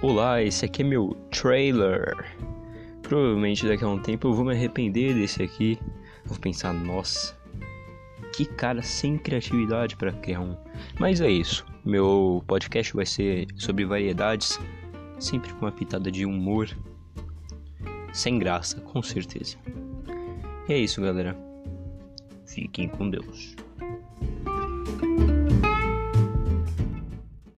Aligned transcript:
Olá, 0.00 0.40
esse 0.40 0.64
aqui 0.64 0.82
é 0.82 0.84
meu 0.84 1.16
trailer. 1.28 2.24
Provavelmente 3.02 3.66
daqui 3.66 3.82
a 3.82 3.88
um 3.88 3.98
tempo 3.98 4.28
eu 4.28 4.32
vou 4.32 4.44
me 4.44 4.52
arrepender 4.52 5.12
desse 5.12 5.42
aqui. 5.42 5.76
Vou 6.24 6.38
pensar, 6.38 6.72
nossa, 6.72 7.36
que 8.32 8.44
cara 8.44 8.80
sem 8.80 9.18
criatividade 9.18 9.96
para 9.96 10.12
criar 10.12 10.40
um. 10.40 10.56
Mas 11.00 11.20
é 11.20 11.28
isso. 11.28 11.66
Meu 11.84 12.44
podcast 12.46 12.94
vai 12.94 13.04
ser 13.04 13.48
sobre 13.56 13.84
variedades, 13.84 14.60
sempre 15.18 15.52
com 15.54 15.64
uma 15.64 15.72
pitada 15.72 16.12
de 16.12 16.24
humor. 16.24 16.68
Sem 18.12 18.38
graça, 18.38 18.80
com 18.80 19.02
certeza. 19.02 19.56
E 20.68 20.74
é 20.74 20.78
isso, 20.78 21.02
galera. 21.02 21.36
Fiquem 22.46 22.88
com 22.88 23.10
Deus. 23.10 23.56